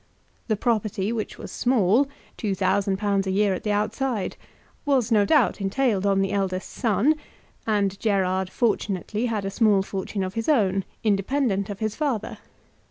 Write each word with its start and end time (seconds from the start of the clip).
The 0.47 0.55
property, 0.55 1.11
which 1.13 1.37
was 1.37 1.51
small, 1.51 2.07
£2,000 2.39 3.27
a 3.27 3.31
year 3.31 3.53
at 3.53 3.61
the 3.61 3.71
outside, 3.71 4.35
was, 4.83 5.11
no 5.11 5.25
doubt, 5.25 5.61
entailed 5.61 6.07
on 6.07 6.21
the 6.21 6.31
eldest 6.31 6.71
son; 6.71 7.13
and 7.67 7.99
Gerard, 7.99 8.49
fortunately, 8.49 9.27
had 9.27 9.45
a 9.45 9.51
small 9.51 9.83
fortune 9.83 10.23
of 10.23 10.33
his 10.33 10.49
own, 10.49 10.85
independent 11.03 11.69
of 11.69 11.81
his 11.81 11.95
father. 11.95 12.39